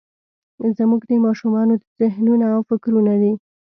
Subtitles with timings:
[0.77, 3.33] زموږ د ماشومانو ذهنونه او فکرونه دي.